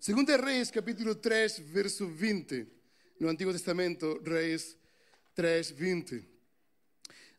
[0.00, 2.68] Segundo Reis, capítulo 3, verso 20.
[3.18, 4.76] No Antigo Testamento, Reis
[5.34, 6.24] 3, 20.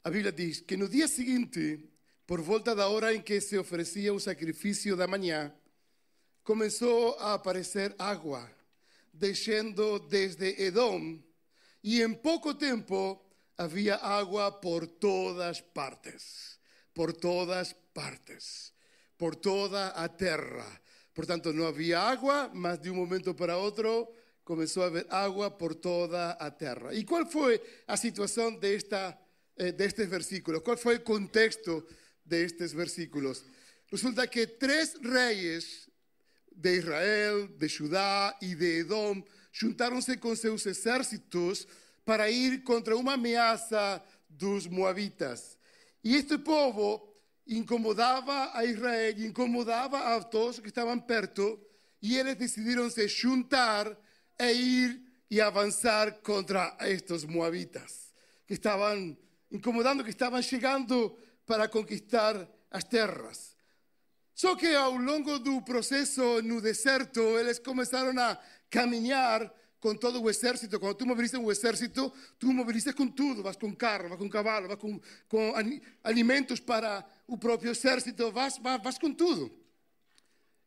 [0.03, 1.89] A Bíblia diz que no dia seguinte,
[2.27, 5.55] por volta da hora em que se oferecia o sacrifício da manhã,
[6.43, 8.51] começou a aparecer água,
[9.13, 11.17] descendo desde Edom,
[11.81, 13.23] e em pouco tempo
[13.57, 16.59] havia água por todas partes,
[16.93, 18.73] por todas partes,
[19.17, 20.81] por toda a terra.
[21.13, 24.07] Portanto, não havia água, mas de um momento para outro
[24.43, 26.93] começou a haver água por toda a terra.
[26.93, 29.17] E qual foi a situação desta,
[29.57, 30.63] eh, destes versículos?
[30.63, 31.85] Qual foi o contexto
[32.25, 33.43] destes versículos?
[33.91, 35.89] Resulta que três reis
[36.55, 40.65] de Israel, de Judá e de Edom juntaram-se com seus
[42.05, 45.57] para ir contra uma ameaça dos moabitas.
[46.03, 47.08] E este povo
[47.49, 51.59] incomodava a Israel, incomodava a todos que estavam perto,
[52.01, 53.97] e eles decidiram se juntar
[54.39, 58.13] e ir e avançar contra estes moabitas,
[58.47, 59.17] que estavam
[59.51, 63.55] incomodando, que estavam chegando para conquistar as terras.
[64.33, 68.39] Só que ao longo do processo no deserto, eles começaram a
[68.69, 70.79] caminhar com todo o exército.
[70.79, 73.41] Quando tu mobilizas um exército, tu mobilizas com tudo.
[73.43, 75.53] Vas com carro, vas com cavalo, vas com, com
[76.03, 79.51] alimentos para o próprio exército, vas, vas, vas com tudo.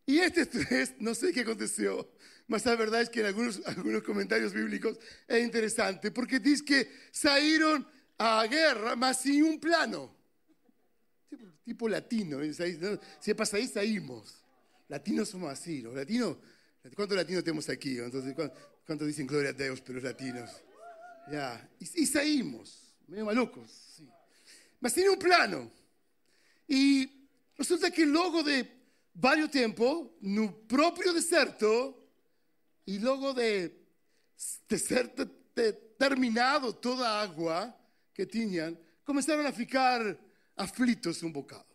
[0.07, 2.09] E estes três, não sei o que aconteceu,
[2.49, 4.99] mas a verdade é que em alguns, alguns comentários bíblicos
[5.29, 7.85] é interessante, porque diz que saíram
[8.19, 10.15] à guerra, mas sem um plano.
[11.31, 14.43] Tipo, tipo latino, se é para saímos.
[14.89, 16.37] Latinos somos assim, los latinos,
[16.95, 17.99] ¿cuántos latinos temos aqui?
[17.99, 18.35] Entonces,
[18.87, 20.51] ¿cuántos dicen gloria a Deus pelos latinos?
[21.31, 24.09] Ya, y, y saímos, meio malucos, sí.
[24.81, 25.71] mas sem um plano.
[26.69, 28.67] E resulta que logo de
[29.15, 31.97] vários tempos, no próprio deserto,
[32.87, 33.71] e logo de,
[34.69, 37.75] de ser de, de terminado toda a água
[38.15, 40.01] que tinham, começaram a ficar
[40.57, 41.67] aflitos um bocado.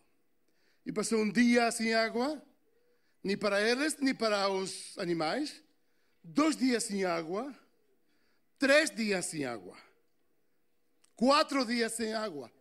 [0.84, 2.42] E passou um dia sem água,
[3.22, 5.62] nem para eles, nem para os animais.
[6.30, 7.58] Dois dias sem água,
[8.58, 9.74] três dias sem água,
[11.16, 12.52] quatro dias sem água.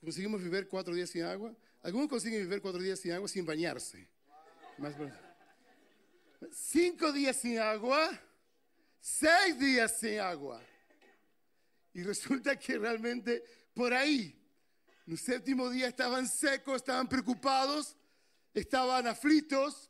[0.00, 1.56] Conseguimos viver quatro dias sem água?
[1.80, 4.08] Alguns conseguem viver quatro dias sem água sem banhar-se.
[4.80, 4.96] Mas,
[6.50, 8.18] cinco dias sem água,
[9.00, 10.60] seis dias sem água.
[11.94, 13.44] E resulta que realmente
[13.76, 14.36] por aí,
[15.06, 17.96] no sétimo dia, estavam secos, estavam preocupados,
[18.52, 19.88] estavam aflitos.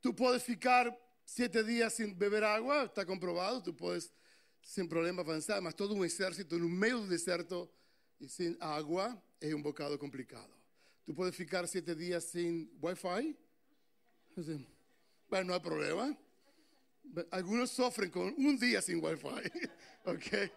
[0.00, 0.90] Tu podes ficar
[1.34, 4.12] sete dias sem beber água, está comprovado, tu podes
[4.60, 7.68] sem problema avançar, mas todo um exército no meio do deserto
[8.20, 10.52] e sem água é um bocado complicado.
[11.06, 13.36] Tu podes ficar sete dias sem Wi-Fi?
[15.28, 16.16] Bueno, no hay problema.
[17.30, 19.26] Algunos sufren con un día sin wifi,
[20.04, 20.50] ¿ok?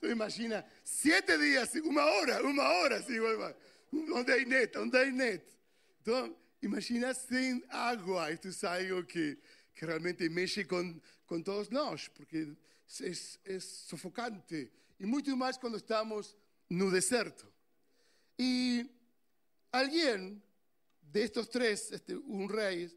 [0.00, 3.54] Tú imaginas, siete días, una hora, una hora sin wifi.
[3.90, 4.72] ¿Dónde hay net?
[4.72, 5.42] ¿Dónde hay net?
[5.98, 8.30] Entonces, imagina sin agua.
[8.30, 9.38] Esto es algo que,
[9.78, 12.56] que realmente mexe con, con todos nós, porque
[13.00, 14.72] es, es sofocante.
[14.98, 16.36] Y mucho más cuando estamos
[16.68, 17.46] no deserto.
[18.36, 18.90] Y
[19.70, 20.42] alguien
[21.00, 22.90] de estos tres, este, un rey,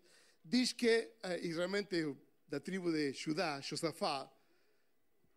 [0.44, 2.04] diz que, e realmente
[2.48, 4.28] da tribo de Judá, Josafá,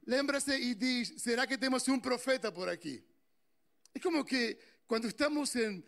[0.07, 3.05] lembra-se e diz: será que temos um profeta por aqui?
[3.95, 5.85] É como que quando estamos em,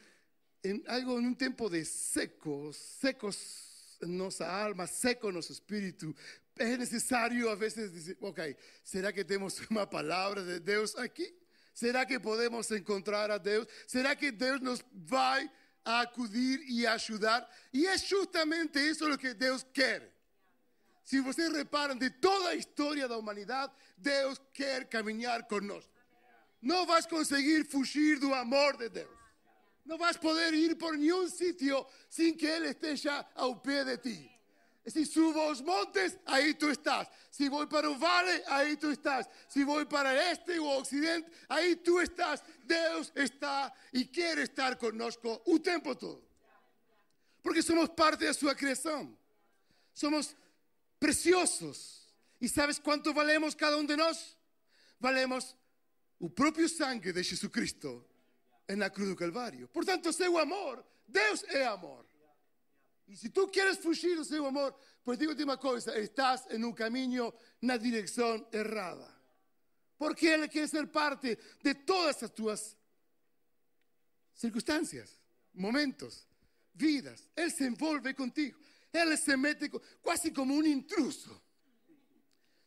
[0.63, 6.15] em algo, em um tempo de secos, secos nossa alma, seco nosso espírito,
[6.59, 11.35] é necessário a vezes dizer: ok, será que temos uma palavra de Deus aqui?
[11.75, 13.67] Será que podemos encontrar a Deus?
[13.87, 15.51] Será que Deus nos vai
[15.87, 17.49] acudir e ajudar.
[17.73, 20.13] E é justamente isso o que Deus quer.
[21.05, 25.93] Se vocês reparam, de toda a história da humanidade, Deus quer caminhar conosco.
[26.61, 29.16] Não vais conseguir fugir do amor de Deus.
[29.87, 34.31] Não vais poder ir por nenhum sítio sem que Ele esteja ao pé de ti.
[34.89, 37.09] Si subo a los montes, ahí tú estás.
[37.31, 39.29] Si voy para un vale, ahí tú estás.
[39.49, 42.43] Si voy para el este o occidente, ahí tú estás.
[42.65, 46.23] Dios está y quiere estar connosco un tiempo todo.
[47.43, 49.17] Porque somos parte de su creación.
[49.93, 50.37] Somos
[50.99, 52.13] preciosos.
[52.39, 54.37] ¿Y sabes cuánto valemos cada uno de nosotros?
[55.01, 55.57] Valemos
[56.21, 58.07] el propio sangre de Jesucristo
[58.67, 59.69] en la cruz del Calvario.
[59.69, 62.07] Por tanto, seu amor, Dios es amor.
[63.07, 66.73] Y si tú quieres fugir de su amor, pues digo una cosa, estás en un
[66.73, 69.13] camino, una dirección errada.
[69.97, 72.77] Porque Él quiere ser parte de todas tus
[74.35, 75.21] circunstancias,
[75.55, 76.27] momentos,
[76.75, 77.29] vidas.
[77.35, 78.59] Él se envuelve contigo.
[78.93, 79.71] Él se mete
[80.05, 81.43] casi como un intruso.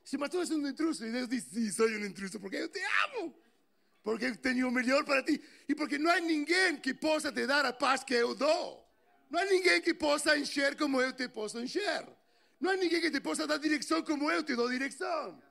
[0.03, 2.81] Si tú eres un intruso y Dios dice, sí, soy un intruso porque yo te
[2.83, 3.35] amo.
[4.03, 5.39] Porque tengo mejor para ti.
[5.67, 8.77] Y porque no hay ninguém que possa te dar a paz que yo doy.
[9.29, 12.05] No hay ninguém que possa encher como eu te posso encher.
[12.59, 15.41] No hay ninguém que te possa dar dirección como eu te doy dirección.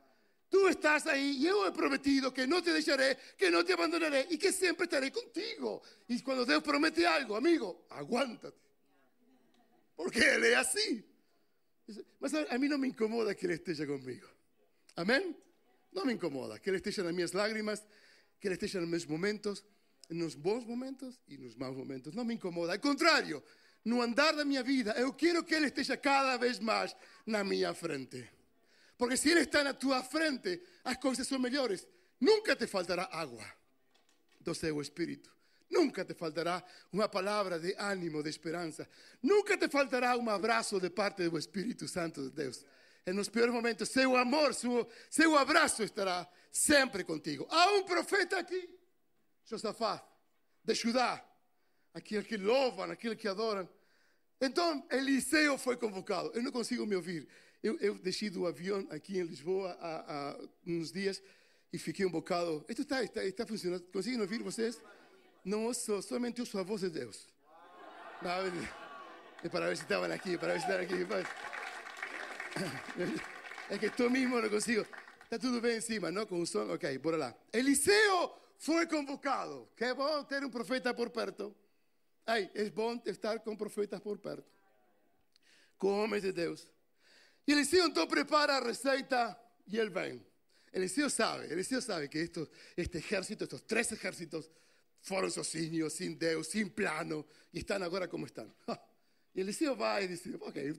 [0.50, 4.26] Tú estás ahí y yo he prometido que no te dejaré, que no te abandonaré
[4.30, 5.82] y que siempre estaré contigo.
[6.08, 8.56] Y cuando Dios promete algo, amigo, aguántate.
[9.94, 11.04] Porque Él es así.
[12.18, 14.28] Mas a mí no me incomoda que Él esté conmigo.
[14.96, 15.36] Amén.
[15.92, 17.84] No me incomoda que Él esté en mis lágrimas,
[18.40, 19.64] que Él esté en mis momentos,
[20.08, 22.14] en los buenos momentos y en los malos momentos.
[22.14, 22.72] No me incomoda.
[22.72, 23.42] Al contrario,
[23.84, 26.96] no andar da minha vida, eu quero que Ele esteja cada vez mais
[27.26, 28.28] na minha frente.
[28.96, 31.86] Porque se Ele está na tua frente, as coisas são melhores.
[32.20, 33.44] Nunca te faltará água
[34.40, 35.30] do seu espírito.
[35.70, 38.88] Nunca te faltará uma palavra de ânimo, de esperança.
[39.22, 42.64] Nunca te faltará um abraço de parte do Espírito Santo de Deus.
[43.08, 47.46] En los peores momentos, seu amor, seu, seu abraço estará sempre contigo.
[47.48, 48.68] Há um profeta aqui,
[49.46, 50.06] Josafá,
[50.62, 51.24] de Judá,
[51.94, 53.66] aquele que louvam, aquele que adoram.
[54.38, 56.30] Então, Eliseu foi convocado.
[56.34, 57.26] Eu não consigo me ouvir.
[57.62, 61.22] Eu, eu desci do avião aqui em Lisboa há, uns dias
[61.72, 62.62] e fiquei um bocado.
[62.68, 63.84] Isto está, está, está funcionando.
[63.90, 64.78] Conseguem ouvir vocês?
[65.42, 67.26] Não ouço, somente ouço a voz de Deus.
[68.20, 71.57] Para ver se estavam aqui, para ver se estavam aqui.
[73.70, 74.86] É que estou mesmo não consigo.
[75.24, 76.24] Está tudo bem em cima, não?
[76.24, 76.72] Com o som?
[76.72, 77.34] Ok, bora lá.
[77.52, 79.68] Eliseu foi convocado.
[79.76, 81.54] Que é bom ter um profeta por perto.
[82.28, 84.44] Ai, é bom estar com profetas por perto,
[85.78, 86.68] com homens de Deus.
[87.46, 89.34] E Eliseu então prepara a receita
[89.66, 90.22] e ele vem.
[90.70, 92.46] Eliseu sabe, Eliseu sabe que esto,
[92.76, 94.50] este ejército, estos tres ejércitos,
[95.00, 98.54] foram sozinhos, sin Deus, sin plano, e estão agora como estão.
[99.34, 100.78] E Eliseu vai e diz: Ok,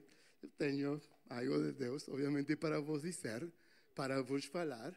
[0.60, 1.00] eu
[1.30, 3.50] algo de Deus, obviamente, para vos dizer,
[3.94, 4.94] para vos falar.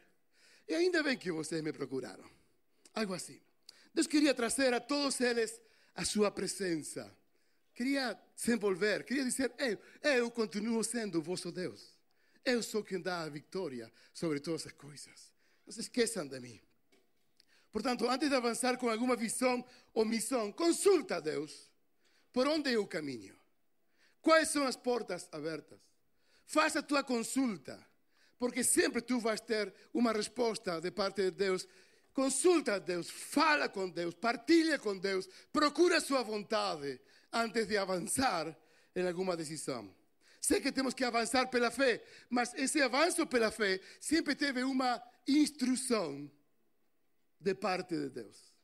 [0.68, 2.28] E ainda bem que vocês me procuraram.
[2.92, 3.40] Algo assim.
[3.92, 5.60] Deus queria trazer a todos eles
[5.94, 7.10] a sua presença.
[7.72, 11.94] Queria se envolver, queria dizer: eu, eu continuo sendo vosso Deus.
[12.44, 15.32] Eu sou quem dá a vitória sobre todas as coisas.
[15.64, 16.60] Não se esqueçam de mim.
[17.72, 21.70] Portanto, antes de avançar com alguma visão ou missão, consulta a Deus
[22.32, 23.36] por onde é o caminho.
[24.20, 25.80] Quais são as portas abertas?
[26.46, 27.84] Faça a tua consulta,
[28.38, 31.66] porque sempre tu vais ter uma resposta de parte de Deus
[32.14, 37.00] Consulta a Deus, fala com Deus, partilha com Deus, procura a sua vontade
[37.32, 38.56] antes de avançar
[38.94, 39.92] em alguma decisão.
[40.40, 45.02] Sei que temos que avançar pela fé, mas esse avanço pela fé sempre teve uma
[45.26, 46.30] instrução
[47.40, 48.54] de parte de Deus.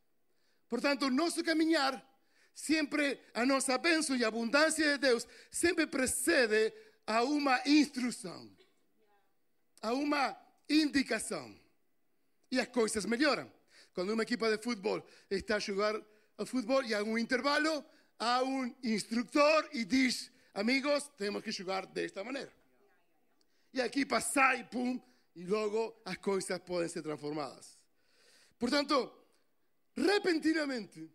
[0.68, 2.06] Portanto, o nosso caminhar,
[2.54, 6.72] sempre a nossa bênção e abundância de Deus, sempre precede
[7.10, 8.48] a uma instrução,
[9.82, 10.36] a uma
[10.68, 11.52] indicação
[12.48, 13.52] e as coisas melhoram.
[13.92, 16.00] Quando uma equipa de futebol está a jogar
[16.38, 17.84] a futebol e há um intervalo,
[18.16, 22.52] há um instrutor e diz: Amigos, temos que jogar desta maneira.
[23.74, 25.00] E a equipa sai, pum,
[25.34, 27.76] e logo as coisas podem ser transformadas.
[28.56, 29.12] Portanto,
[29.96, 31.10] repentinamente,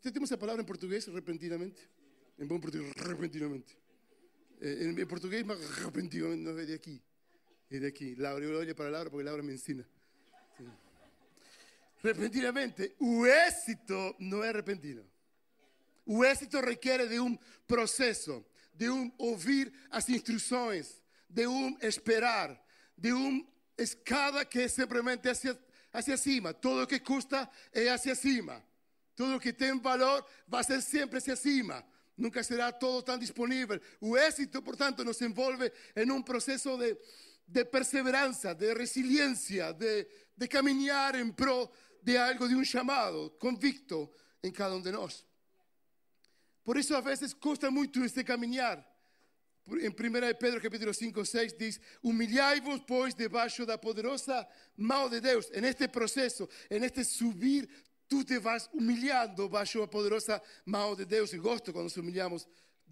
[0.00, 1.90] temos a palavra em português, repentinamente?
[2.38, 3.76] Em bom português, repentinamente.
[4.60, 7.02] Em, português, mas repentinamente, não é de aqui.
[7.70, 8.14] É de aqui.
[8.16, 9.86] Laura, eu olho para a Laura porque Laura me ensina.
[12.02, 15.04] Repentinamente, o éxito não é repentino.
[16.04, 22.58] O éxito requer de um processo, de um ouvir as instruções, de um esperar,
[22.96, 23.46] de uma
[23.78, 25.58] escada que é simplesmente hacia,
[25.92, 26.52] hacia cima.
[26.52, 28.62] Todo o que custa é hacia cima.
[29.14, 31.84] Tudo o que tem valor vai ser sempre hacia cima.
[32.20, 33.80] Nunca será todo tão disponível.
[34.00, 36.96] O éxito, portanto, nos envolve em um processo de,
[37.46, 41.70] de perseverança, de resiliência, de, de caminhar em pro
[42.02, 44.12] de algo, de un llamado convicto
[44.42, 45.26] en cada uno de nosotros.
[46.62, 48.86] Por eso a veces cuesta mucho este caminar,
[49.66, 55.48] Em 1 Pedro capítulo 5, 6 diz: Humilhai-vos, pois, debaixo da poderosa mão de Deus.
[55.52, 57.68] En este processo, en este subir,
[58.10, 61.32] tu te vas humilhando baixo a poderosa mão de Deus.
[61.32, 62.46] E gosto quando nos humilhamos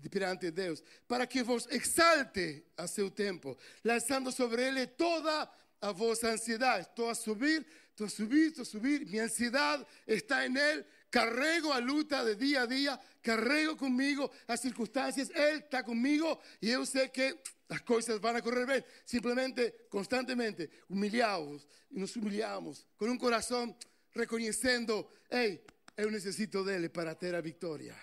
[0.08, 6.28] perante Deus, para que vos exalte a seu tempo, lançando sobre ele toda a vossa
[6.28, 6.86] ansiedade.
[6.88, 9.04] Estou a subir, estou a subir, estou a subir.
[9.06, 10.84] Minha ansiedade está em Ele.
[11.10, 15.30] Carrego a luta de dia a dia, carrego comigo as circunstâncias.
[15.30, 17.36] Ele está comigo e eu sei que
[17.68, 18.84] as coisas vão a correr bem.
[19.04, 23.74] Simplesmente, constantemente, humilhados e nos humilhamos com um coração
[24.18, 25.64] reconhecendo: ei,
[25.96, 27.96] eu necessito dele para ter a vitória.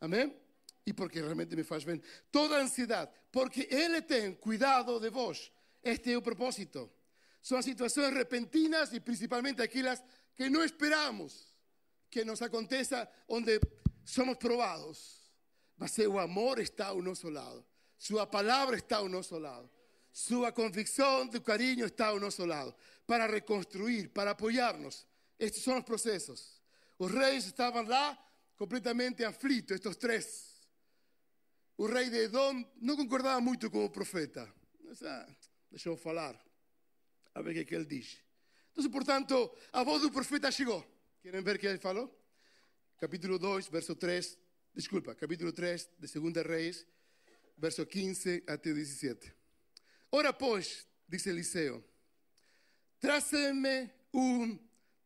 [0.00, 0.34] Amém?
[0.86, 2.00] E porque realmente me faz bem.
[2.30, 5.52] Toda a ansiedade, porque Ele tem cuidado de vós.
[5.82, 6.90] Este é o propósito.
[7.42, 10.02] São situações repentinas e principalmente aquelas
[10.34, 11.54] que não esperamos
[12.10, 13.60] que nos aconteça onde
[14.04, 15.18] somos provados.
[15.76, 17.64] Mas o amor está ao nosso lado.
[17.96, 19.70] Sua palavra está ao nosso lado.
[20.12, 22.74] Sua convicção do carinho está ao nosso lado.
[23.06, 25.06] Para reconstruir, para apoiar-nos.
[25.38, 26.60] Estes são os processos.
[26.98, 28.18] Os reis estavam lá
[28.56, 30.48] completamente aflitos, estes três.
[31.76, 34.52] O rei de Edom não concordava muito com o profeta.
[35.70, 36.36] Deixa eu falar
[37.34, 38.18] a ver o que, ele diz.
[38.72, 40.84] Então, portanto, a voz do profeta chegou.
[41.22, 42.12] Querem ver o que ele falou?
[42.98, 44.36] Capítulo 2, verso 3,
[44.74, 46.84] desculpa, capítulo 3 de 2 Reis,
[47.56, 49.32] verso 15 até 17.
[50.10, 51.84] Ora, pois, diz Eliseu,
[52.98, 54.58] tráceme um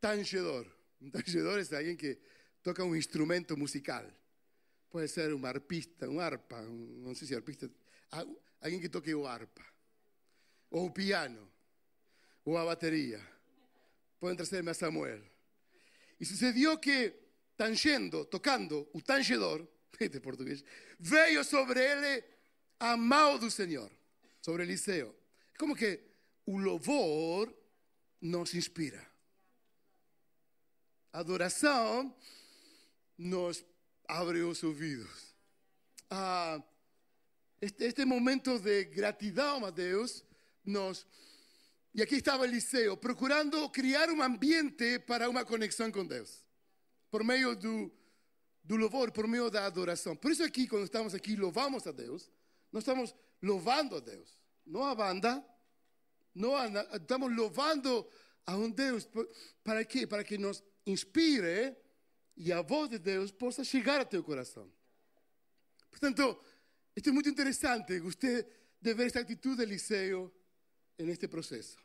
[0.03, 0.67] tangedor.
[1.01, 2.19] Um tangedor é alguém que
[2.63, 4.05] toca um instrumento musical.
[4.91, 7.71] Pode ser um arpista, um arpa, não sei se arpista,
[8.61, 9.65] alguém que toque o arpa,
[10.71, 11.49] o piano
[12.45, 13.21] ou a bateria.
[14.19, 15.23] Podem trazer-me a Samuel.
[16.21, 17.15] E sucedió que,
[17.57, 19.67] tangendo, tocando o tangedor,
[19.99, 20.65] este português,
[20.99, 22.25] veio sobre ele
[22.79, 23.91] a mão do Senhor,
[24.41, 25.17] sobre Eliseu.
[25.55, 26.01] É como que
[26.45, 27.53] o louvor
[28.21, 29.12] nos inspira.
[31.13, 32.17] Adoração
[33.19, 33.65] nos
[34.09, 35.35] abre os ouvidos.
[36.09, 36.63] Ah,
[37.61, 40.25] este, este momento de gratidão a Deus
[40.65, 41.07] nos
[41.95, 46.43] E aqui estava Eliseu, procurando criar um ambiente para uma conexão com Deus,
[47.11, 47.93] por meio do,
[48.65, 50.17] do louvor, por meio da adoração.
[50.17, 52.31] Por isso, aqui, quando estamos aqui, louvamos a Deus,
[52.73, 55.45] nós estamos louvando a Deus, não a banda,
[56.35, 56.67] não a,
[56.97, 58.09] estamos louvando
[58.47, 59.07] a um Deus.
[59.63, 60.07] Para quê?
[60.07, 61.77] Para que nos inspire
[62.37, 64.71] e a voz de Deus possa chegar a teu coração.
[65.91, 66.41] Portanto,
[66.97, 67.99] isto é muito interessante.
[68.01, 68.45] Gostei
[68.81, 70.33] de ver esta atitude de Eliseu
[70.99, 71.77] en este proceso.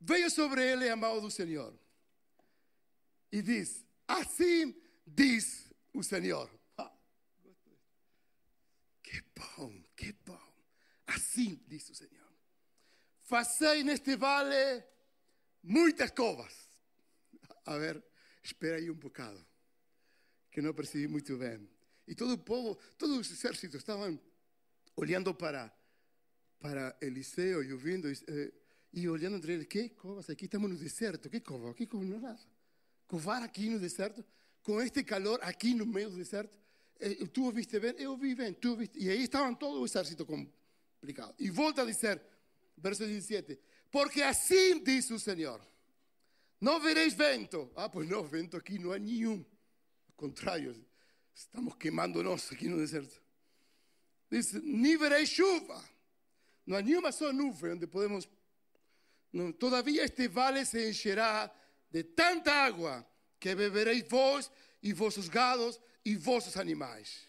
[0.00, 1.72] Veio sobre ele a mão do Senhor
[3.30, 4.74] e diz: Assim
[5.06, 6.50] diz o Senhor.
[6.76, 6.92] Ah,
[9.02, 10.54] que bom, que bom.
[11.06, 12.32] Assim diz o Senhor.
[13.22, 14.84] Fazei neste vale
[15.62, 16.68] muitas covas.
[17.66, 18.02] A ver,
[18.42, 19.44] espera aí um bocado,
[20.50, 21.68] que não percebi muito bem.
[22.06, 24.20] E todo o povo, todo o exército estavam
[24.96, 25.72] olhando para
[26.58, 28.52] para Eliseo e ouvindo eh,
[28.92, 30.44] e olhando entre eles, que covas aqui?
[30.44, 31.72] Estamos no deserto, que cova?
[31.74, 32.04] Que cova?
[32.04, 32.40] Não nada.
[33.06, 34.24] Covar aqui no deserto,
[34.62, 36.58] com este calor aqui no meio do deserto.
[36.98, 37.94] Eh, tu ouviste bem?
[37.98, 38.52] Eu ouvi bem.
[38.52, 38.98] Tu ouviste?
[38.98, 41.34] E aí estavam todo o exército complicado.
[41.38, 42.20] E volta a dizer,
[42.76, 43.58] verso 17:
[43.90, 45.60] Porque assim diz o Senhor:
[46.60, 47.70] Não vereis vento.
[47.74, 49.44] Ah, pois não, vento aqui não há nenhum.
[50.08, 50.76] Ao contrário,
[51.34, 53.20] estamos queimando-nos aqui no deserto.
[54.30, 55.82] Diz: Nem vereis chuva.
[56.66, 58.28] Não há nenhuma só nuvem onde podemos.
[59.32, 61.50] Não, todavia este vale se encherá
[61.90, 63.06] de tanta água
[63.38, 64.50] que bebereis vós
[64.82, 67.26] e vossos gados e vossos animais.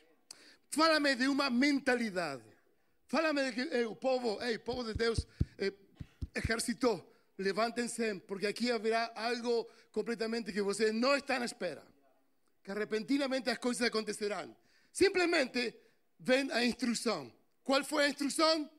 [0.70, 2.44] Fala-me de uma mentalidade.
[3.08, 5.26] Fala-me de que eh, o povo, ei, povo de Deus,
[5.58, 5.74] eh,
[6.36, 7.11] exercitou.
[7.41, 11.86] Levantem-se, porque aqui haverá algo completamente que você não está na espera.
[12.63, 14.55] Que repentinamente as coisas acontecerão.
[14.91, 15.75] Simplesmente
[16.19, 17.33] vem a instrução.
[17.63, 18.69] Qual foi a instrução?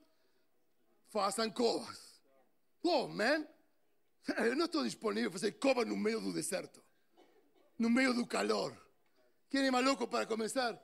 [1.12, 2.23] façam covas.
[2.83, 3.47] Oh, man.
[4.38, 6.83] Eu não estou disponível para fazer cova no meio do deserto.
[7.78, 8.76] No meio do calor.
[9.50, 10.81] Quem é maluco para começar?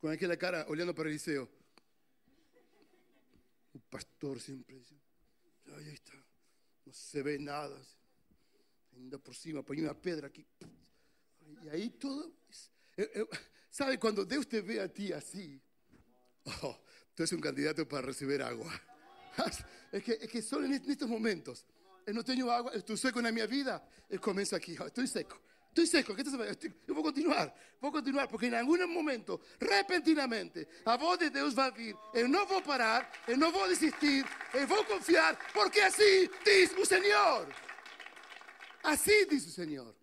[0.00, 1.48] Com aquela cara olhando para Eliseu.
[3.74, 4.94] O pastor sempre diz:
[5.66, 6.12] Aí está,
[6.84, 7.80] não se vê nada.
[8.94, 10.46] Ainda por cima, põe uma pedra aqui.
[11.62, 12.34] E aí todo.
[12.96, 13.28] Eu, eu,
[13.70, 15.60] sabe quando Deus te vê a ti assim?
[16.44, 16.74] Oh,
[17.14, 18.70] tú eres un candidato para recibir agua.
[19.92, 21.66] Es que, es que solo en estos momentos,
[22.06, 25.38] no tengo agua, estoy seco en mi vida, y comienzo aquí, estoy seco.
[25.74, 26.20] Estoy seco, ¿qué?
[26.20, 27.50] Estoy- Eu vou continuar,
[27.80, 31.96] vou continuar, porque em algum momento, repentinamente, a voz de Deus vai vir.
[32.12, 36.84] Eu não vou parar, eu não vou desistir, eu vou confiar, porque assim diz o
[36.84, 37.48] Senhor.
[38.82, 39.94] Assim diz o Senhor.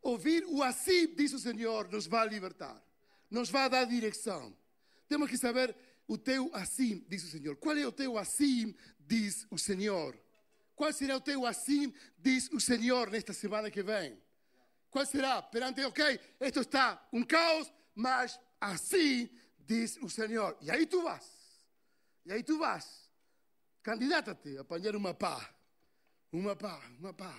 [0.00, 2.82] Ouvir o assim diz o Senhor nos vai libertar,
[3.30, 4.56] nos vai dar direção.
[5.06, 7.56] Temos que saber o teu assim diz o Senhor.
[7.56, 10.18] Qual é o teu assim diz o Senhor?
[10.78, 14.16] Qual será o teu assim diz o Senhor nesta semana que vem?
[14.88, 15.42] Qual será?
[15.42, 20.56] Perante, ok, esto está um caos, mas assim diz o Senhor.
[20.60, 21.28] E aí tu vas.
[22.24, 23.10] E aí tu vas.
[23.82, 25.52] Candidata-te a apanhar uma pá.
[26.30, 27.34] Uma pá, uma pá.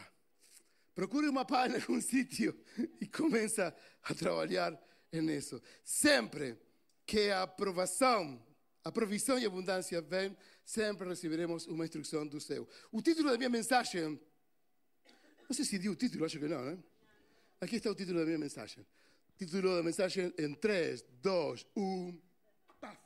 [0.94, 2.54] Procure uma pá em algum sítio
[3.00, 4.78] e começa a trabalhar
[5.14, 5.62] nisso.
[5.82, 6.60] Sempre
[7.06, 8.46] que a aprovação,
[8.84, 10.36] a provisão e a abundância vem,
[10.70, 12.68] sempre receberemos uma instrução do céu.
[12.92, 14.22] O título da minha mensagem,
[15.48, 16.78] não sei se di o título, acho que não, né?
[17.60, 18.86] Aqui está o título da minha mensagem.
[19.36, 22.22] Título da mensagem em 3, 2, 1.
[22.80, 23.00] Paf.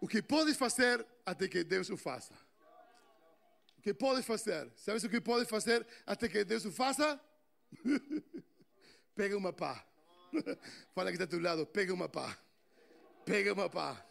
[0.00, 2.34] O que podes fazer até que Deus o faça?
[3.78, 4.70] O que podes fazer?
[4.76, 7.20] Sabes o que podes fazer até que Deus o faça?
[9.16, 9.84] Pega uma pá.
[10.94, 12.38] Fala que está a teu lado, pega uma pá.
[13.24, 14.06] Pega uma pá.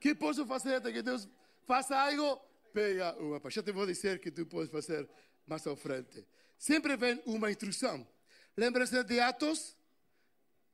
[0.00, 1.28] Que posso fazer até que Deus
[1.66, 2.40] faça algo?
[2.72, 3.48] Pega uma pá.
[3.50, 5.08] Já te vou dizer que tu podes fazer
[5.46, 6.26] mais à frente.
[6.58, 8.06] Sempre vem uma instrução.
[8.56, 9.76] Lembra-se de Atos?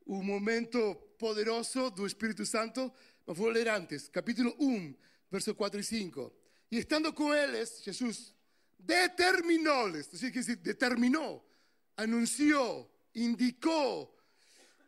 [0.04, 2.92] O momento poderoso do Espírito Santo.
[3.26, 4.94] Mas vou ler antes, capítulo 1,
[5.30, 6.32] verso 4 e 5.
[6.72, 8.34] E estando com eles, Jesus
[8.78, 11.48] determinou-les, é que se determinou,
[11.96, 14.18] anunciou, indicou,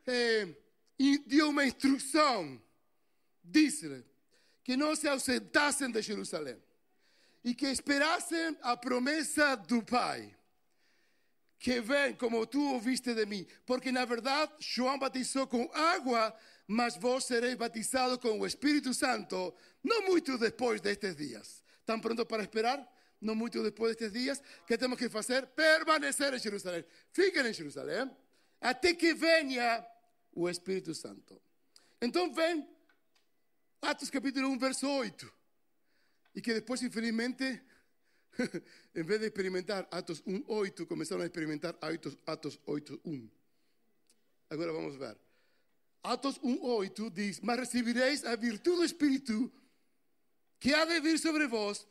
[0.07, 0.49] eh,
[1.27, 2.61] deu uma instrução,
[3.43, 4.05] disse-lhe
[4.65, 6.61] que não se ausentassem de Jerusalém
[7.45, 10.35] e que esperassem a promessa do Pai
[11.65, 16.35] que vem como tu ouviste de mim, porque na verdade João batizou com água,
[16.67, 21.65] mas vós sereis batizados com o Espírito Santo, não muito depois destes dias.
[21.81, 22.87] ¿Estão prontos para esperar?
[23.19, 24.43] Não muito depois destes dias.
[24.67, 25.47] que temos que fazer?
[25.47, 26.85] Permanecer em Jerusalém.
[27.11, 28.11] Fiquem em Jerusalém,
[28.61, 29.87] até que venha
[30.35, 31.41] o Espírito Santo.
[31.99, 32.69] Então vem
[33.85, 35.33] Atos capítulo 1, verso 8.
[36.35, 37.45] E que depois, infelizmente,
[38.95, 43.31] em vez de experimentar Atos 1.8, começaram a experimentar Atos, Atos 8.1.
[44.49, 45.19] Agora vamos ver.
[46.03, 49.53] Atos 1.8 diz, mas recebereis a virtude do Espírito
[50.59, 51.87] que há de vir sobre vós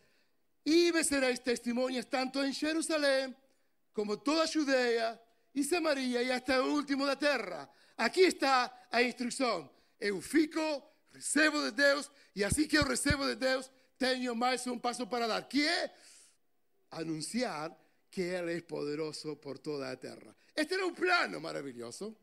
[0.65, 3.35] e me sereis testemunhas tanto em Jerusalém
[3.93, 5.19] como toda a Judeia
[5.53, 7.69] e Samaria e até o último da terra.
[7.95, 9.69] Aqui está a instrução.
[9.99, 10.59] Eu fico,
[11.13, 15.27] recebo de Deus e assim que eu recebo de Deus, tenho mais um passo para
[15.27, 15.93] dar, que é
[16.91, 17.71] anunciar
[18.09, 20.35] que Ele é poderoso por toda a terra.
[20.55, 22.15] Este era um plano maravilhoso.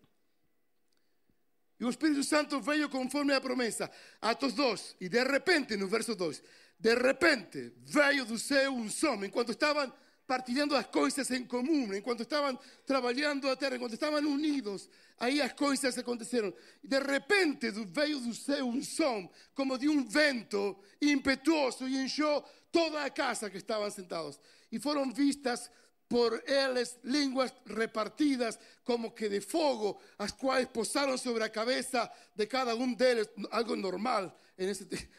[1.78, 3.90] E o Espírito Santo veio conforme a promessa.
[4.20, 4.96] Atos 2.
[5.00, 6.42] E de repente, no verso 2,
[6.78, 9.92] de repente veio do céu um som, enquanto estavam
[10.30, 14.88] partilhando as coisas em comum, enquanto estavam trabalhando a terra, enquanto estavam unidos,
[15.18, 16.54] aí as coisas aconteceram.
[16.84, 23.02] De repente veio do céu um som, como de um vento impetuoso, e encheu toda
[23.02, 24.38] a casa que estavam sentados.
[24.70, 25.68] E foram vistas
[26.08, 32.46] por eles línguas repartidas como que de fogo, as quais posaram sobre a cabeça de
[32.46, 34.32] cada um deles, algo normal.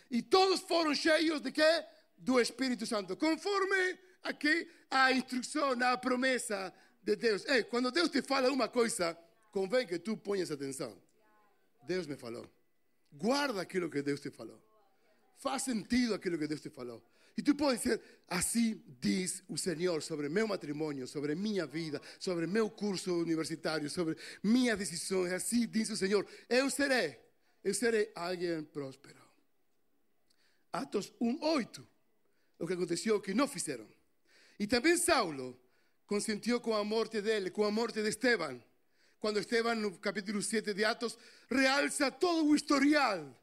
[0.10, 1.84] E todos foram cheios de quê?
[2.18, 7.46] Do Espírito Santo, conforme aqui a instrução, a promessa de Deus.
[7.46, 9.18] Ei, quando Deus te fala uma coisa,
[9.52, 10.96] convém que tu ponhas atenção.
[11.84, 12.50] Deus me falou.
[13.12, 14.62] Guarda aquilo que Deus te falou.
[15.38, 17.04] Faz sentido aquilo que Deus te falou.
[17.38, 22.46] E tu podes dizer, assim diz o Senhor sobre meu matrimônio, sobre minha vida, sobre
[22.46, 25.32] meu curso universitário, sobre minhas decisões.
[25.32, 27.18] Assim diz o Senhor, eu serei,
[27.64, 29.22] eu serei alguém próspero.
[30.72, 31.86] Atos 1:8,
[32.60, 33.88] o que aconteceu que não fizeram.
[34.62, 35.60] E também Saulo
[36.06, 38.62] consentiu com a morte dele, com a morte de Esteban.
[39.20, 41.18] Quando Esteban, capítulo 7 de Atos,
[41.50, 43.36] realça todo o historial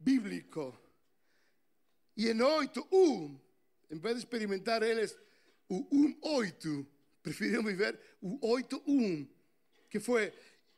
[0.00, 0.76] bíblico.
[2.16, 3.38] E em 8.1,
[3.92, 5.16] em vez de experimentar eles
[5.68, 5.84] o
[6.20, 6.84] 1.8,
[7.22, 9.28] preferiram viver o 8.1,
[9.88, 10.32] que foi,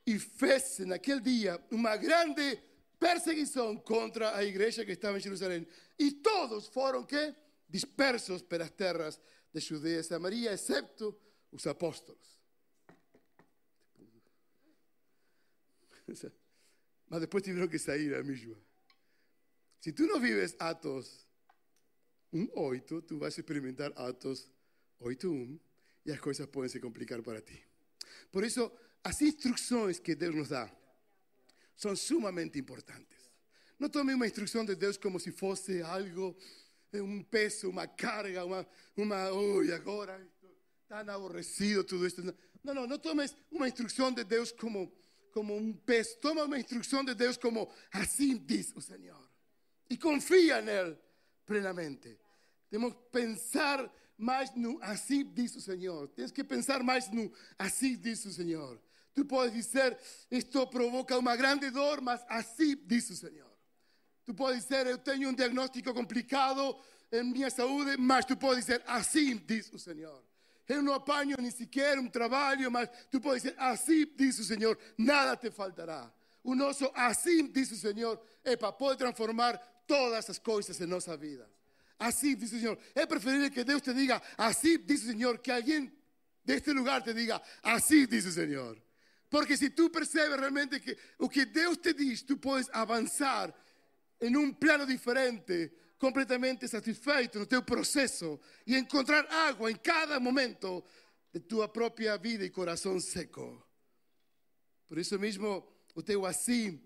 [0.06, 2.60] e fez naquele dia uma grande
[3.00, 5.66] perseguição contra a igreja que estava em Jerusalém.
[5.98, 7.34] E todos foram que
[7.66, 9.18] dispersos pelas terras
[9.54, 11.16] de Judea e Samaria, excepto
[11.52, 12.42] os apóstolos.
[17.08, 18.56] Mas depois tiveram que sair a mesma.
[19.80, 21.28] Se tu não vives Atos
[22.32, 24.50] 1.8, tu vas a experimentar Atos
[25.00, 25.60] 8.1
[26.06, 27.64] e as coisas podem se complicar para ti.
[28.32, 28.72] Por isso,
[29.04, 30.68] as instruções que Deus nos dá
[31.76, 33.32] são sumamente importantes.
[33.78, 36.36] Não tome uma instrução de Deus como se fosse algo,
[37.00, 40.20] um peso, uma carga, uma, uma ui, agora
[40.88, 42.22] tão aborrecido tudo isso.
[42.62, 44.92] Não, não, não tomes uma instrução de Deus como,
[45.32, 46.16] como um peso.
[46.18, 49.28] Toma uma instrução de Deus como assim diz o Senhor.
[49.90, 50.96] E confia nele
[51.46, 52.18] plenamente.
[52.70, 56.08] Temos que pensar mais no assim diz o Senhor.
[56.08, 58.80] Tens que pensar mais no assim diz o Senhor.
[59.14, 59.96] Tu podes dizer,
[60.30, 63.53] isto provoca uma grande dor, mas assim diz o Senhor.
[64.24, 66.76] Tu podes dizer, eu tenho um diagnóstico complicado
[67.12, 70.22] em minha saúde, mas tu podes dizer, assim diz o Senhor.
[70.66, 74.78] Eu não apanho nem sequer um trabalho, mas tu podes dizer, assim diz o Senhor,
[74.96, 76.12] nada te faltará.
[76.42, 79.56] O nosso assim diz o Senhor, epa, pode transformar
[79.86, 81.48] todas as coisas em nossa vida.
[81.98, 82.78] Así dice el Señor.
[82.94, 85.94] Es preferible que Dios te diga, así dice el Señor, que alguien
[86.42, 88.82] de este lugar te diga, así dice el Señor.
[89.28, 93.54] Porque si tú percebes realmente que lo que Dios te dice, tú puedes avanzar
[94.20, 100.84] en un plano diferente, completamente satisfeito en tu proceso y encontrar agua en cada momento
[101.32, 103.66] de tu propia vida y corazón seco.
[104.86, 106.80] Por eso mismo, usted así,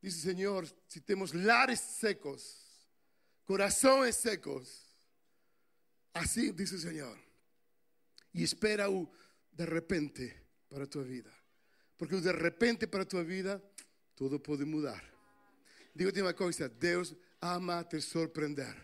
[0.00, 2.62] dice el Señor, si tenemos lares secos,
[3.44, 4.96] corazones secos.
[6.12, 7.18] Así dice el Señor.
[8.32, 8.86] Y espera
[9.50, 11.32] de repente para tu vida.
[11.96, 13.62] Porque de repente para tu vida
[14.14, 15.11] todo puede mudar.
[15.94, 18.74] Digo-te uma coisa, Deus ama te surpreender.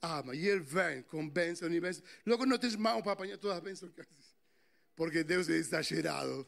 [0.00, 0.34] Ama.
[0.34, 2.02] E Ele vem com bênção e bênção.
[2.26, 3.92] Logo não tens mão para apanhar todas as bênçãos.
[4.96, 6.46] Porque Deus é exagerado.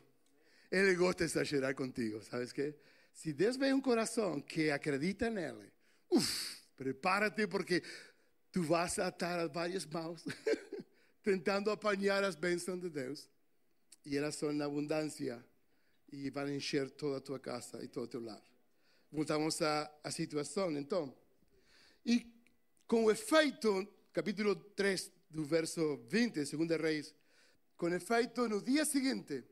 [0.70, 2.20] Ele gosta de exagerar contigo.
[2.22, 2.74] ¿Sabes qué?
[3.12, 5.72] Se Deus vê um coração que acredita nele,
[6.10, 7.82] uff, Prepárate porque
[8.50, 10.24] tú vas atar varias manos
[11.22, 13.28] tentando apañar las bênçãos de Deus.
[14.04, 15.42] E elas são na abundância
[16.12, 18.42] e vão encher toda a tua casa e todo o teu lar.
[19.14, 21.16] Voltamos à, à situação, então.
[22.04, 22.26] E
[22.84, 27.14] com efeito, capítulo 3, do verso 20, 2 Reis,
[27.76, 29.44] com efeito no dia seguinte,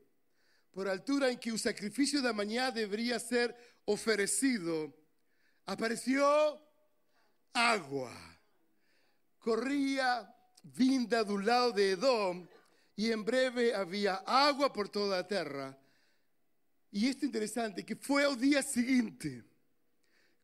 [0.69, 4.93] por altura em que o sacrifício da manhã deveria ser oferecido,
[5.65, 6.25] apareceu
[7.53, 8.11] agua.
[9.39, 10.27] Corría
[10.61, 12.45] vinda un lado de Edom
[12.97, 15.79] y en breve había agua por toda la tierra.
[16.91, 19.52] Y esto es interesante, que fue al día siguiente.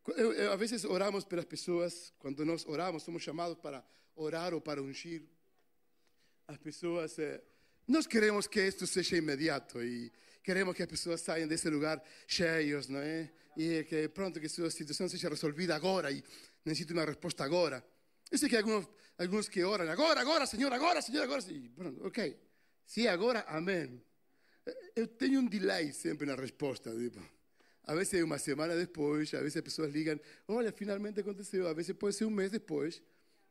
[0.08, 3.86] Eh, eh, a oramos para las personas, cuando nos oramos, somos llamados para
[4.16, 5.28] orar o para ungir.
[6.48, 7.44] Las personas, eh,
[7.88, 12.04] nos queremos que esto sea inmediato y queremos que las personas salgan de ese lugar
[12.28, 13.00] cheios, ¿no?
[13.56, 16.24] Y que pronto que su situación sea resolvida ahora y
[16.64, 17.84] necesito uma resposta agora.
[18.32, 21.42] Eu sei que alguns, alguns que oram, agora, agora, Senhor, agora, Senhor, agora.
[21.50, 22.38] E, pronto, ok.
[22.86, 24.02] Se é agora, amém.
[24.96, 26.92] Eu tenho um delay sempre na resposta.
[26.96, 27.20] Tipo.
[27.90, 31.68] A vezes é uma semana depois, a vezes as pessoas ligam, olha, finalmente aconteceu.
[31.68, 33.02] A vezes pode ser um mês depois.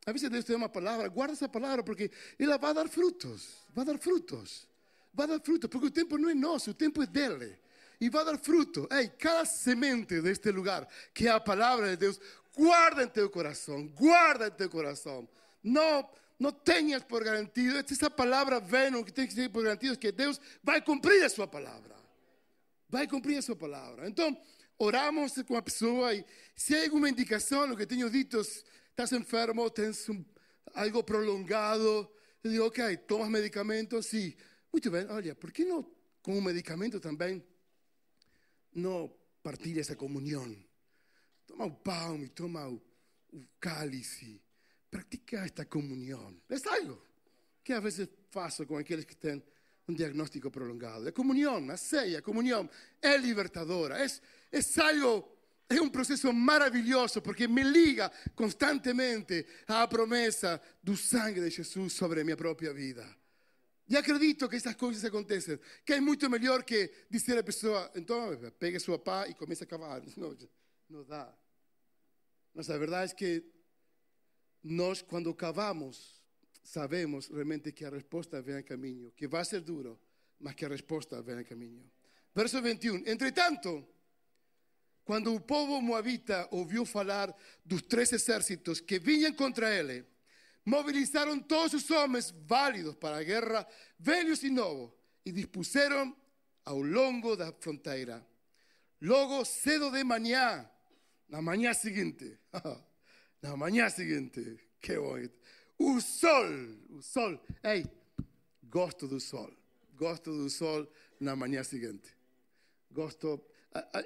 [0.07, 3.49] A vezes Deus te dá uma palavra, guarda essa palavra, porque ela vai dar frutos.
[3.75, 4.69] Vai dar frutos.
[5.13, 7.59] Vai dar frutos, porque o tempo não é nosso, o tempo é dele.
[8.01, 8.87] E vai dar fruto.
[8.93, 12.21] Ei, cada semente deste lugar, que é a palavra de Deus,
[12.55, 15.29] guarda en tu corazón, guarda en tu corazón.
[15.65, 19.99] No, no tengas por garantido, esa palabra ven, que tienes que tener por garantido es
[19.99, 21.43] que Dios va a cumplir su
[22.89, 24.09] vai cumprir a sua palavra.
[24.09, 24.37] Então,
[24.79, 26.25] oramos com a pessoa e
[26.55, 30.25] se há alguma indicação, o que tenho dito, estás enfermo, tens um,
[30.75, 32.11] algo prolongado,
[32.43, 34.35] eu digo, ok, tomas medicamento, sim.
[34.73, 35.85] Muito bem, olha, por que não
[36.23, 37.45] com um medicamento também
[38.75, 40.57] não partir essa comunhão?
[41.47, 42.81] Toma o pão e toma o,
[43.33, 44.41] o cálice.
[44.91, 46.41] practica esta comunhão.
[46.49, 47.03] É algo
[47.65, 49.43] que às vezes faço com aqueles que têm
[49.89, 51.05] un diagnóstico prolongado.
[51.05, 52.71] La comunión, la sella, comunión,
[53.01, 55.37] es libertadora, es, es algo
[55.69, 62.25] è un processo maravilhoso porque me liga constantemente à promessa do sangue de Jesus sobre
[62.25, 63.05] minha própria vida.
[63.87, 68.35] E acredito que essas coisas acontecem, Que é muito melhor que dizer alla persona, então
[68.59, 70.03] pegue suo pá e comincia a cavar.
[70.91, 71.31] No, dá.
[72.55, 73.45] Mas a verdade é que
[74.65, 76.18] nós, quando cavamos,
[76.69, 79.99] sabemos realmente que a resposta vem a caminho, que vai ser duro,
[80.39, 81.91] mas que a resposta vem a caminho.
[82.35, 83.07] Verso 21.
[83.07, 83.89] Entretanto,
[85.03, 90.05] quando o povo moabita ouviu falar dos três exércitos que vinham contra ele,
[90.63, 93.67] mobilizaram todos os homens válidos para a guerra,
[93.99, 94.93] velhos e novos,
[95.25, 96.15] e dispuseram
[96.67, 98.27] ao longo da fronteira.
[99.01, 100.71] Logo, cedo de manhã,
[101.31, 102.41] la mañana siguiente,
[103.41, 105.39] la mañana siguiente, qué bonito.
[105.79, 106.49] Un sol,
[106.91, 107.85] un sol, hey,
[108.69, 109.53] gosto do sol.
[109.95, 110.89] Gosto do sol
[111.21, 112.17] na manhã seguinte.
[112.91, 113.41] Gosto,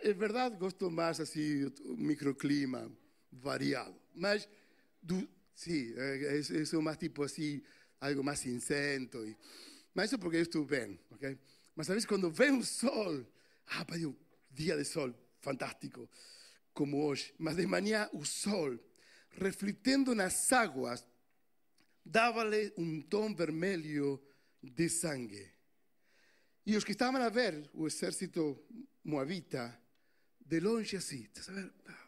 [0.03, 2.91] é verdade, gosto mais assim, o microclima
[3.31, 3.95] variado.
[4.15, 4.49] Mas,
[5.03, 7.63] do, sim, é, é, mais tipo assim,
[8.01, 9.25] algo mais cinzento.
[9.27, 9.37] E,
[9.95, 11.39] mas isso porque eu estou bem, ok?
[11.75, 13.27] Mas vezes quando vem o sol,
[13.69, 14.15] ah, pai, um
[14.51, 16.09] dia de sol fantástico,
[16.75, 17.35] como hoje.
[17.39, 18.79] Mas de manhã o sol,
[19.31, 21.05] refletindo nas águas,
[22.05, 24.21] dava-lhe um tom vermelho
[24.63, 25.51] de sangue.
[26.65, 28.63] E os que estavam a ver o exército
[29.05, 29.79] moabita,
[30.41, 32.03] de longe assim, tu a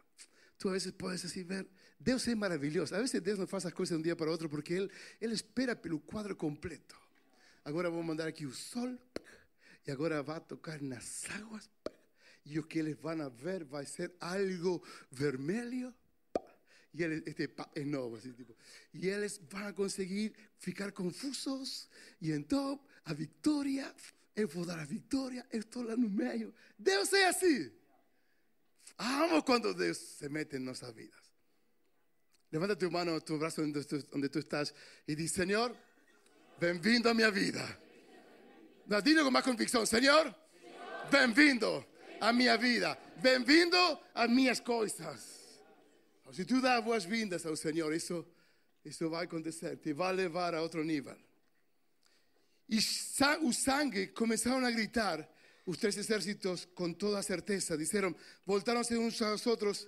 [0.59, 1.67] tu a vezes podes assim ver,
[1.99, 4.49] Deus é maravilhoso A vezes Deus nos faz as coisas de um dia para outro
[4.49, 6.97] porque Ele Ele espera pelo quadro completo.
[7.65, 8.99] agora vamos mandar aqui o sol
[9.87, 11.69] e agora vai tocar nas águas
[12.47, 15.95] aguas o que eles vão a ver vai ser algo vermelho
[16.95, 18.57] e eles, este é novo, assim, tipo,
[18.95, 21.89] e eles vão conseguir ficar confusos
[22.21, 23.93] e então a vitória,
[24.37, 26.55] eu vou dar a vitória, eu estou lá no meio.
[26.79, 27.71] Deus é assim.
[28.97, 31.21] Amo quando Deus se mete em nossas vidas.
[32.53, 34.73] Levanta tu mano, tu braço onde tu, onde tu estás
[35.09, 35.77] e diz: Senhor,
[36.61, 37.61] bem-vindo à minha vida.
[38.87, 40.33] Não, dilo com mais convicção: Senhor,
[41.11, 41.85] bem-vindo
[42.21, 42.97] à minha vida.
[43.17, 43.77] Bem-vindo
[44.15, 45.44] às minhas coisas.
[46.33, 48.27] Se tu dás boas-vindas ao Senhor, isso,
[48.85, 51.17] isso vai acontecer, te vai levar a outro nível.
[52.69, 52.79] E
[53.43, 55.29] o sangue começaram a gritar
[55.67, 57.77] os três exércitos com toda certeza.
[57.77, 59.87] Disseram, voltaram-se uns aos outros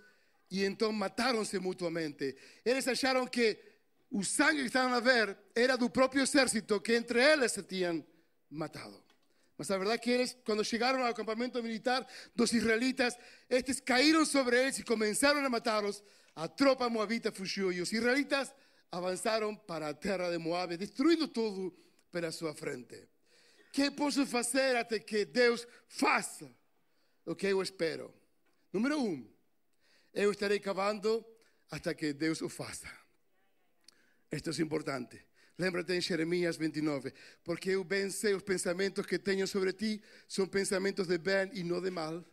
[0.50, 2.36] e então mataram-se mutuamente.
[2.64, 3.58] Eles acharam que
[4.10, 8.04] o sangue que estavam a ver era do próprio exército que entre eles se tinham
[8.50, 9.02] matado.
[9.58, 13.16] Mas a verdade é que eles, quando chegaram ao acampamento militar dos israelitas,
[13.48, 16.04] estes caíram sobre eles e começaram a matá-los.
[16.36, 18.54] A tropa moabita fugiu e os israelitas
[18.92, 21.76] avançaram para a terra de Moab, destruindo tudo
[22.12, 23.08] pela sua frente
[23.76, 26.50] que posso fazer até que Deus faça
[27.26, 28.10] o que eu espero?
[28.72, 29.30] Número um,
[30.14, 31.22] eu estarei cavando
[31.70, 32.90] até que Deus o faça.
[34.32, 35.26] Isto é importante.
[35.58, 37.12] Lembra-te em Jeremias 29,
[37.44, 41.62] porque eu bem sei os pensamentos que tenho sobre ti, são pensamentos de bem e
[41.62, 42.24] não de mal,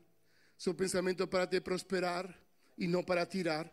[0.58, 2.26] são pensamentos para te prosperar
[2.78, 3.70] e não para tirar.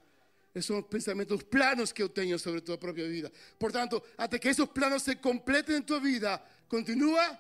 [0.61, 3.31] São pensamentos, planos que eu tenho sobre tua própria vida.
[3.59, 7.39] Portanto, até que esses planos se completem em tua vida, continua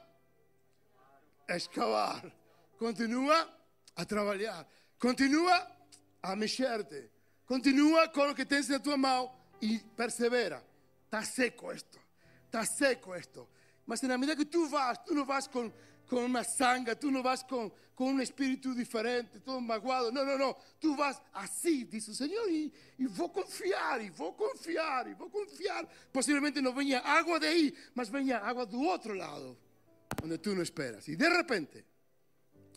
[1.48, 2.24] a escavar,
[2.78, 3.48] continua
[3.96, 4.66] a trabalhar,
[4.98, 5.66] continua
[6.22, 7.10] a mexer-te,
[7.46, 10.64] continua com o que tens na tua mão e persevera.
[11.06, 11.98] Está seco isto,
[12.46, 13.48] está seco isto.
[13.84, 15.72] Mas na medida que tu vas, tu não vas com,
[16.10, 20.10] com uma sanga, tu não vas com, com um espírito diferente, todo magoado.
[20.10, 20.56] Não, não, não.
[20.80, 25.30] Tu vas assim, diz o Senhor, e, e vou confiar, e vou confiar, e vou
[25.30, 25.86] confiar.
[26.12, 29.56] Possivelmente não venha água daí, mas venha água do outro lado
[30.24, 31.06] onde tu não esperas.
[31.06, 31.84] E de repente,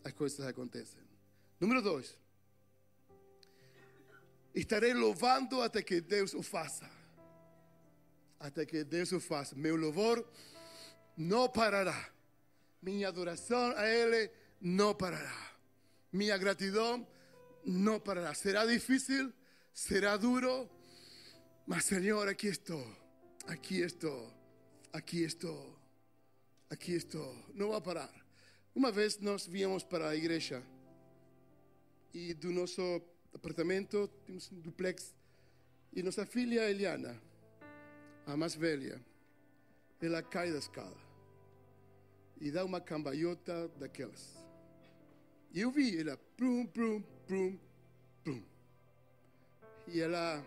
[0.03, 1.01] as coisas acontecem.
[1.59, 2.15] Número dois,
[4.53, 6.87] estarei louvando até que Deus o faça.
[8.39, 9.55] Até que Deus o faça.
[9.55, 10.23] Meu louvor
[11.17, 12.12] não parará.
[12.83, 14.29] Minha adoração a Ele
[14.61, 15.51] não parará.
[16.11, 17.07] Minha gratidão
[17.65, 18.33] não parará.
[18.35, 19.33] Será difícil,
[19.73, 20.69] será duro,
[21.65, 22.85] mas Senhor, aqui estou.
[23.47, 24.31] Aqui estou.
[24.91, 25.83] Aqui estou
[26.73, 28.11] aqui estou, não vou parar.
[28.73, 30.63] Uma vez nós viemos para a igreja
[32.11, 32.81] e do nosso
[33.31, 35.13] apartamento temos um duplex
[35.93, 37.21] e nossa filha Eliana,
[38.25, 38.99] a mais velha,
[40.01, 41.12] ela cai da escada
[42.43, 44.37] e dá uma cambalhota daquelas.
[45.53, 47.57] E eu vi ela, prum, prum, prum,
[48.21, 48.43] prum.
[49.87, 50.45] E ela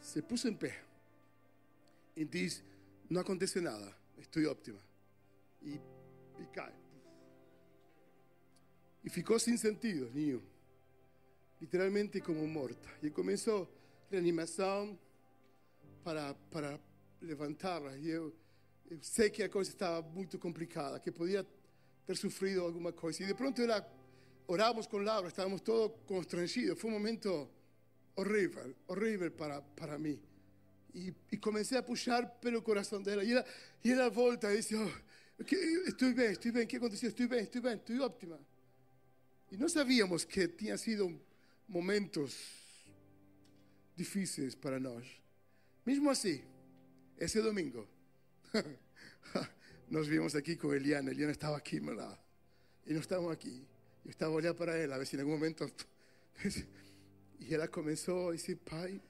[0.00, 0.82] se pôs em pé
[2.16, 2.64] e diz:
[3.10, 4.80] Não acontece nada, estou óptima
[5.60, 5.78] e,
[6.38, 6.72] e cai.
[9.04, 10.42] E ficou sem sentido nenhum.
[11.60, 12.88] Literalmente como morta.
[13.02, 13.68] E começou
[14.10, 14.98] reanimação
[16.02, 16.80] para, para
[17.20, 17.94] levantá-la.
[17.98, 18.10] E
[18.90, 21.46] eu sei que a coisa estava muito complicada, que podia
[22.06, 23.22] ter sofrido alguma coisa.
[23.22, 23.86] E de pronto ela,
[24.46, 26.80] oramos com Laura, estávamos todos constrangidos.
[26.80, 27.50] Foi um momento
[28.16, 30.20] horrível, horrível para, para mim.
[30.94, 33.22] E, e comecei a puxar pelo coração dela.
[33.22, 33.44] E ela,
[33.84, 34.90] e ela volta e disse: oh,
[35.86, 37.10] Estou bem, estou bem, o que aconteceu?
[37.10, 38.40] Estou bem, estou bem, estou óptima.
[39.52, 41.20] E não sabíamos que tinha sido
[41.68, 42.34] momentos
[43.94, 45.06] difíceis para nós.
[45.86, 46.42] Mesmo assim,
[47.18, 47.86] esse domingo,
[49.90, 51.10] nós vimos aqui com Eliana.
[51.10, 52.18] Eliana estava aqui, lá.
[52.86, 53.66] E nós estávamos aqui.
[54.04, 55.70] Eu estava olhando para ela, a ver se em algum momento.
[57.40, 59.00] e ela começou a dizer: Pai,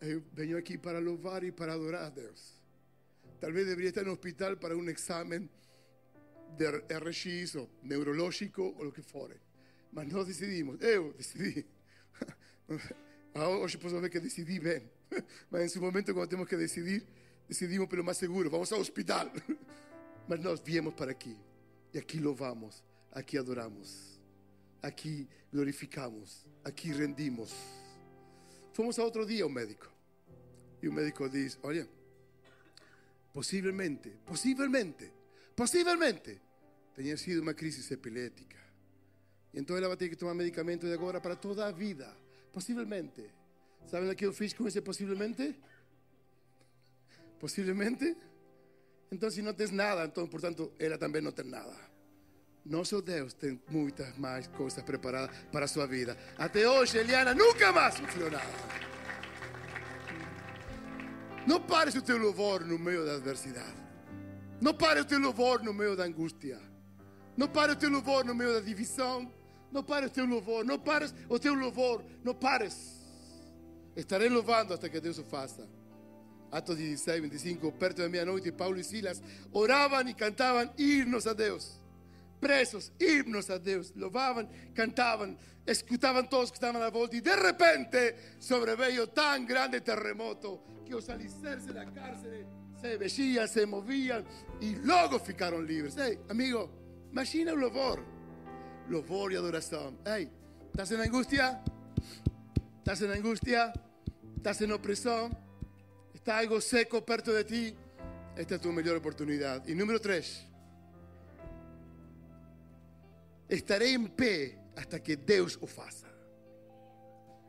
[0.00, 2.62] eu venho aqui para louvar e para adorar a Deus.
[3.40, 5.50] Tal vez debería estar en un hospital para un examen
[6.56, 9.40] de RX o neurológico o lo que fuere.
[9.92, 11.66] Mas nós decidimos, eu decidi.
[13.34, 14.90] Hoje posso ver que decidi bem.
[15.50, 17.04] Mas em su momento, quando temos que decidir,
[17.48, 18.50] decidimos pelo mais seguro.
[18.50, 19.30] Vamos ao hospital.
[20.28, 21.36] Mas nós viemos para aqui.
[21.92, 24.18] E aqui louvamos, aqui adoramos,
[24.82, 27.52] aqui glorificamos, aqui rendimos.
[28.72, 29.88] Fomos a outro dia ao médico.
[30.82, 31.88] E o médico diz: Olha,
[33.32, 35.12] possivelmente, possivelmente,
[35.54, 36.40] possivelmente,
[36.96, 38.58] tenha sido uma crise epilética.
[39.52, 42.12] E então ela vai ter que tomar medicamento de agora para toda a vida.
[42.52, 43.30] Possivelmente.
[43.86, 44.64] Sabem o que eu fiz com
[47.44, 48.16] Possivelmente?
[49.12, 51.76] Então, se não tens nada, então, portanto, ela também não tem nada.
[52.64, 56.16] Nosso Deus tem muitas mais coisas preparadas para a sua vida.
[56.38, 58.48] Até hoje, Eliana nunca mais sofreu nada.
[61.46, 63.76] Não pares o teu louvor no meio da adversidade.
[64.58, 66.58] Não pares o teu louvor no meio da angústia.
[67.36, 69.30] Não pares o teu louvor no meio da divisão.
[69.70, 70.64] Não pares o teu louvor.
[70.64, 72.02] Não pares o teu louvor.
[72.24, 73.04] Não pares.
[73.94, 75.83] Estarei louvando até que Deus o faça.
[76.54, 79.20] Atos 16, 25, perto da meia-noite, Paulo e Silas
[79.52, 81.82] oravam e cantavam himnos a Deus.
[82.40, 83.92] Presos, himnos a Deus.
[83.96, 85.36] Louvavam, cantavam,
[85.66, 87.16] escutavam todos que estavam à volta.
[87.16, 92.46] E de repente sobreveio tão grande terremoto que os alicerces da cárcere
[92.80, 94.24] se mexiam, se moviam
[94.60, 95.96] e logo ficaram livres.
[95.96, 96.70] Ei, amigo,
[97.10, 98.00] imagina o louvor.
[98.88, 99.98] Louvor e adoração.
[100.06, 100.30] Ei,
[100.66, 101.60] estás em angústia?
[102.78, 103.72] Estás em angústia?
[104.36, 105.43] Estás em opressão?
[106.24, 107.76] Está algo seco perto de ti?
[108.34, 109.70] Esta é a tua melhor oportunidade.
[109.70, 110.42] E número três.
[113.46, 116.06] Estarei em pé hasta que Deus o faça.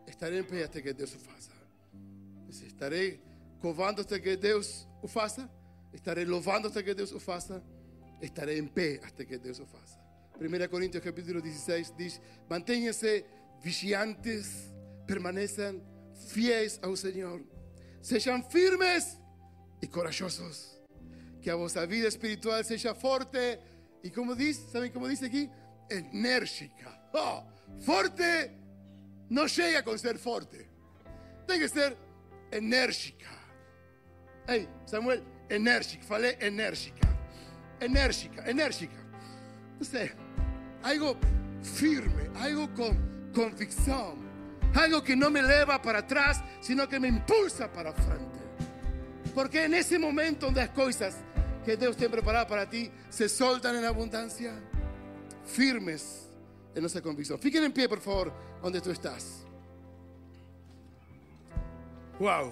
[0.06, 1.52] Estarei em pé até que Deus o faça.
[2.50, 3.22] Estarei
[3.62, 5.50] covando até que Deus o faça.
[5.94, 7.64] Estarei louvando até que Deus o faça.
[8.22, 9.98] Estarei em pé até que Deus o faça.
[10.38, 13.24] 1 Coríntios capítulo 16 diz: Mantenham-se
[13.62, 14.70] vigiantes,
[15.08, 15.82] permaneçam
[16.28, 17.55] fiéis ao Senhor.
[18.06, 19.20] Sejam firmes
[19.82, 20.80] e corajosos.
[21.42, 23.60] Que a vossa vida espiritual seja forte.
[24.04, 25.50] E como diz, sabem como diz aqui?
[25.90, 26.88] Enérgica.
[27.16, 27.42] Oh,
[27.82, 28.52] forte
[29.28, 30.70] não chega com ser forte.
[31.48, 31.98] Tem que ser
[32.52, 33.28] enérgica.
[34.48, 36.04] Ei, Samuel, enérgica.
[36.04, 37.08] Falei enérgica.
[37.82, 39.00] Enérgica, enérgica.
[40.84, 41.18] Algo
[41.64, 42.94] firme, algo com
[43.34, 44.25] convicção.
[44.76, 48.40] Algo que no me leva para atrás, sino que me impulsa para frente.
[49.34, 51.16] Porque en ese momento las cosas
[51.64, 54.54] que Dios tiene preparado para ti se soltan en abundancia,
[55.46, 56.28] firmes
[56.76, 57.40] en nuestra convicción.
[57.40, 59.46] Fiquen en pie, por favor, donde tú estás.
[62.20, 62.52] Wow.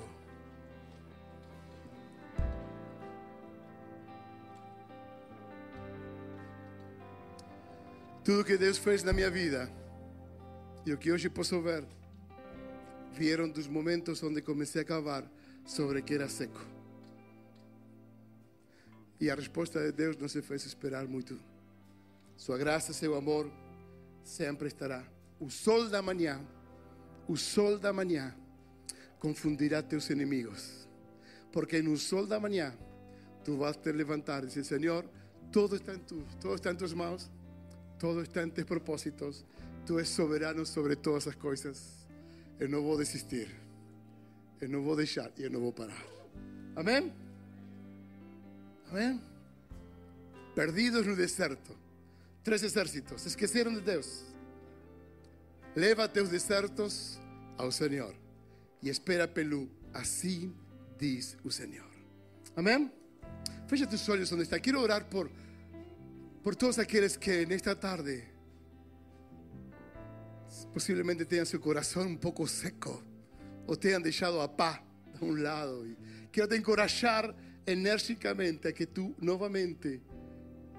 [8.24, 9.70] Tudo que Deus fez na minha vida
[10.86, 11.86] e o que hoje posso ver
[13.14, 15.30] vieron dos momentos onde comecei a cavar
[15.66, 16.60] sobre que era seco.
[19.20, 21.40] E a resposta de Deus não se fez esperar muito.
[22.36, 23.50] Sua graça, seu amor,
[24.24, 25.04] sempre estará.
[25.40, 26.42] O sol da manhã,
[27.28, 28.36] o sol da manhã,
[29.20, 30.88] confundirá teus inimigos.
[31.52, 32.76] Porque no sol da manhã,
[33.46, 35.06] tu vas te levantar e dizer: Senhor,
[35.52, 37.32] todo está em tu, todo está em tuas mãos,
[38.00, 39.46] todo está em teus propósitos.
[39.86, 42.03] Tu és soberano sobre todas as coisas.
[42.64, 43.50] Eu não vou desistir.
[44.62, 46.02] Eu não vou deixar e eu não vou parar.
[46.78, 47.12] Amém?
[48.90, 49.22] Amém?
[50.56, 51.78] Perdidos no deserto.
[52.42, 53.26] Três exércitos.
[53.26, 54.24] Esqueceram de Deus.
[55.76, 57.20] Leva teus desertos
[57.58, 58.16] ao Senhor.
[58.82, 59.70] E espera pelo.
[59.94, 60.56] Assim
[60.98, 61.92] diz o Senhor.
[62.56, 62.90] Amém?
[63.68, 64.58] Fecha tus olhos onde está.
[64.58, 65.30] Quero orar por,
[66.42, 68.24] por todos aqueles que nesta tarde
[70.74, 73.02] posiblemente tengan su corazón un poco seco
[73.68, 74.82] o te han dejado a paz
[75.20, 75.86] de un lado.
[75.86, 75.96] Y
[76.32, 80.02] quiero te encorajar enérgicamente a que tú nuevamente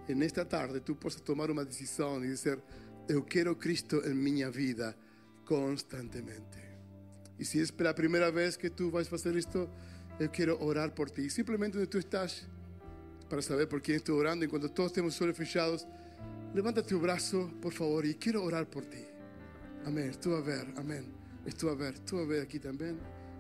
[0.09, 2.61] en esta tarde tú puedas tomar una decisión y decir,
[3.09, 4.97] yo quiero Cristo en mi vida
[5.45, 6.59] constantemente.
[7.39, 9.69] Y si es la primera vez que tú vas a hacer esto,
[10.21, 11.31] yo quiero orar por ti.
[11.31, 12.47] Simplemente donde tú estás,
[13.29, 15.87] para saber por quién estoy orando, y cuando todos estemos solo fechados,
[16.55, 19.14] levanta tu brazo, por favor, y quiero orar por ti.
[19.85, 20.09] Amém.
[20.09, 21.05] Estou a ver, amém.
[21.47, 22.99] Estou a ver, estou a ver aqui também.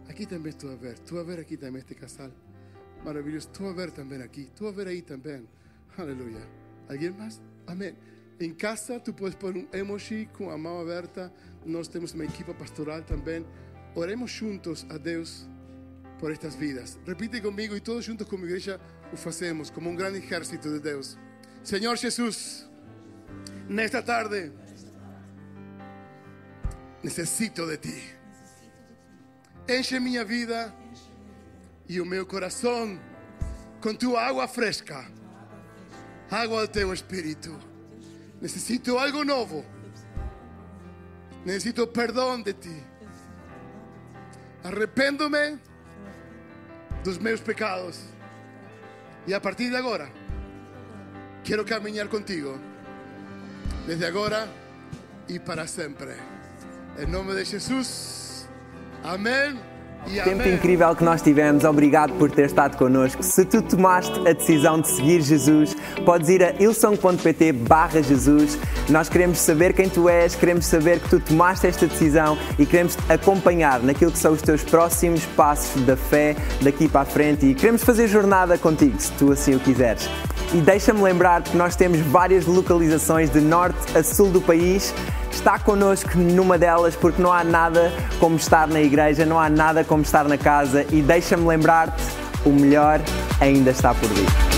[0.08, 0.94] Aqui também estou a ver.
[0.94, 2.30] Estou a ver aqui também este casal.
[3.04, 3.48] Maravilhoso.
[3.48, 4.42] Estou a ver também aqui.
[4.42, 5.48] Estou a ver aí também.
[5.96, 6.46] Aleluia.
[6.88, 7.40] Alguém mais?
[7.66, 7.96] Amém.
[8.38, 11.32] Em casa, tu podes pôr um emoji com a mão aberta.
[11.64, 13.46] Nós temos uma equipa pastoral também.
[13.94, 15.48] Oremos juntos a Deus
[16.18, 16.98] por estas vidas.
[17.06, 18.78] Repite comigo y todos juntos como iglesia
[19.12, 21.16] lo hacemos como un gran ejército de Dios.
[21.62, 22.68] Señor Jesús,
[23.68, 24.52] nesta tarde
[27.04, 28.14] necesito de ti.
[29.68, 30.74] Enche minha vida
[31.86, 32.98] e o meu coração
[33.80, 35.04] com tua água fresca,
[36.30, 37.56] água do teu espírito.
[38.40, 39.64] Necesito algo novo.
[41.44, 42.82] Necesito perdão de ti.
[44.64, 45.58] Arrependo-me
[47.04, 48.00] dos meus pecados.
[49.26, 50.10] E a partir de agora,
[51.42, 52.58] quero caminhar contigo.
[53.86, 54.48] Desde agora
[55.28, 56.33] e para sempre.
[56.98, 58.48] Em nome de Jesus.
[59.02, 59.58] Amém.
[60.06, 60.54] E Tempo amém.
[60.54, 63.22] incrível que nós tivemos, obrigado por ter estado connosco.
[63.22, 65.74] Se tu tomaste a decisão de seguir Jesus,
[66.04, 68.58] podes ir a ilson.pt barra Jesus.
[68.90, 72.96] Nós queremos saber quem tu és, queremos saber que tu tomaste esta decisão e queremos
[72.96, 77.46] te acompanhar naquilo que são os teus próximos passos da fé daqui para a frente
[77.46, 80.06] e queremos fazer jornada contigo, se tu assim o quiseres.
[80.54, 84.94] E deixa-me lembrar que nós temos várias localizações de norte a sul do país.
[85.28, 89.82] Está connosco numa delas porque não há nada como estar na igreja, não há nada
[89.82, 92.04] como estar na casa e deixa-me lembrar-te,
[92.44, 93.00] o melhor
[93.40, 94.53] ainda está por vir.